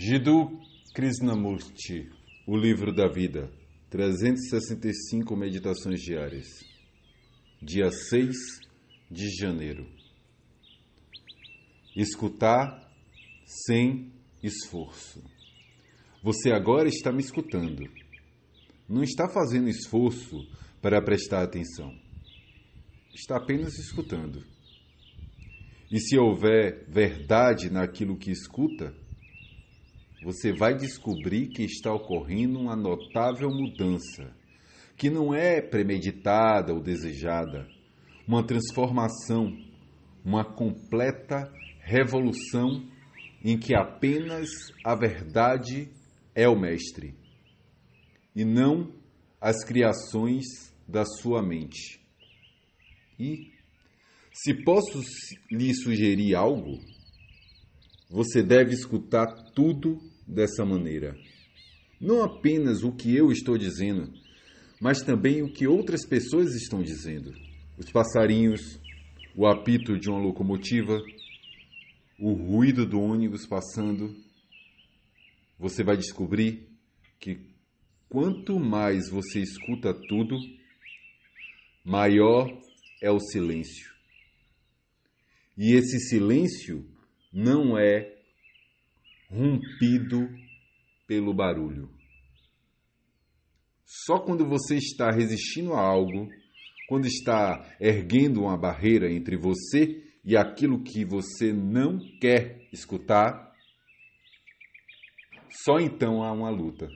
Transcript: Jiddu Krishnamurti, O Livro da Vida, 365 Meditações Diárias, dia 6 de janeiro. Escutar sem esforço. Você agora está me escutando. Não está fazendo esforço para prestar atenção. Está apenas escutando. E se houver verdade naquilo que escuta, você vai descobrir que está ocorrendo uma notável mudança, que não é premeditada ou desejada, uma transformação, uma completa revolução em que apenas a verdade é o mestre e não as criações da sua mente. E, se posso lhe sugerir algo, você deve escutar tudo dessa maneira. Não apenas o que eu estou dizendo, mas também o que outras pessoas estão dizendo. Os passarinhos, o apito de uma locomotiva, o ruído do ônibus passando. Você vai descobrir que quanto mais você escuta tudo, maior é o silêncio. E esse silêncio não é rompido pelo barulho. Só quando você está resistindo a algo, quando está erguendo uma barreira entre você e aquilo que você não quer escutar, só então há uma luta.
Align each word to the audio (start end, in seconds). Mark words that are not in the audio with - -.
Jiddu 0.00 0.60
Krishnamurti, 0.94 2.08
O 2.46 2.56
Livro 2.56 2.94
da 2.94 3.08
Vida, 3.08 3.50
365 3.90 5.34
Meditações 5.34 6.00
Diárias, 6.00 6.46
dia 7.60 7.90
6 7.90 8.36
de 9.10 9.28
janeiro. 9.28 9.88
Escutar 11.96 12.88
sem 13.44 14.12
esforço. 14.40 15.20
Você 16.22 16.52
agora 16.52 16.86
está 16.86 17.10
me 17.10 17.20
escutando. 17.20 17.82
Não 18.88 19.02
está 19.02 19.28
fazendo 19.28 19.68
esforço 19.68 20.46
para 20.80 21.02
prestar 21.02 21.42
atenção. 21.42 21.92
Está 23.12 23.36
apenas 23.36 23.76
escutando. 23.76 24.44
E 25.90 25.98
se 25.98 26.16
houver 26.16 26.86
verdade 26.88 27.68
naquilo 27.68 28.16
que 28.16 28.30
escuta, 28.30 28.94
você 30.22 30.52
vai 30.52 30.76
descobrir 30.76 31.48
que 31.48 31.62
está 31.62 31.92
ocorrendo 31.92 32.58
uma 32.58 32.74
notável 32.74 33.48
mudança, 33.50 34.34
que 34.96 35.08
não 35.08 35.32
é 35.32 35.60
premeditada 35.60 36.74
ou 36.74 36.80
desejada, 36.80 37.68
uma 38.26 38.44
transformação, 38.44 39.56
uma 40.24 40.44
completa 40.44 41.52
revolução 41.80 42.84
em 43.44 43.56
que 43.56 43.74
apenas 43.74 44.48
a 44.84 44.94
verdade 44.94 45.88
é 46.34 46.48
o 46.48 46.58
mestre 46.58 47.14
e 48.34 48.44
não 48.44 48.92
as 49.40 49.64
criações 49.64 50.44
da 50.86 51.04
sua 51.04 51.42
mente. 51.42 52.00
E, 53.18 53.52
se 54.32 54.54
posso 54.64 55.00
lhe 55.50 55.74
sugerir 55.74 56.34
algo, 56.34 56.78
você 58.10 58.42
deve 58.42 58.72
escutar 58.72 59.26
tudo 59.54 59.98
dessa 60.28 60.64
maneira. 60.64 61.16
Não 62.00 62.22
apenas 62.22 62.84
o 62.84 62.92
que 62.92 63.16
eu 63.16 63.32
estou 63.32 63.56
dizendo, 63.56 64.12
mas 64.80 65.00
também 65.00 65.42
o 65.42 65.52
que 65.52 65.66
outras 65.66 66.06
pessoas 66.06 66.54
estão 66.54 66.82
dizendo. 66.82 67.32
Os 67.76 67.90
passarinhos, 67.90 68.78
o 69.34 69.46
apito 69.46 69.98
de 69.98 70.08
uma 70.08 70.20
locomotiva, 70.20 71.00
o 72.20 72.32
ruído 72.32 72.86
do 72.86 73.00
ônibus 73.00 73.46
passando. 73.46 74.14
Você 75.58 75.82
vai 75.82 75.96
descobrir 75.96 76.68
que 77.18 77.40
quanto 78.08 78.60
mais 78.60 79.08
você 79.10 79.40
escuta 79.40 79.92
tudo, 79.92 80.36
maior 81.84 82.48
é 83.02 83.10
o 83.10 83.18
silêncio. 83.18 83.92
E 85.56 85.72
esse 85.74 85.98
silêncio 85.98 86.86
não 87.32 87.76
é 87.76 88.17
rompido 89.30 90.28
pelo 91.06 91.34
barulho. 91.34 91.90
Só 93.84 94.18
quando 94.18 94.46
você 94.46 94.76
está 94.76 95.10
resistindo 95.10 95.72
a 95.72 95.80
algo, 95.80 96.28
quando 96.88 97.06
está 97.06 97.76
erguendo 97.80 98.42
uma 98.42 98.56
barreira 98.56 99.10
entre 99.10 99.36
você 99.36 100.02
e 100.24 100.36
aquilo 100.36 100.82
que 100.82 101.04
você 101.04 101.52
não 101.52 101.98
quer 102.20 102.68
escutar, 102.72 103.52
só 105.50 105.78
então 105.78 106.22
há 106.22 106.32
uma 106.32 106.50
luta. 106.50 106.88